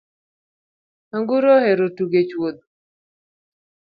Anguro 1.15 1.47
ohero 1.59 1.85
tugo 1.95 2.17
e 2.23 2.25
chuodho. 2.29 2.65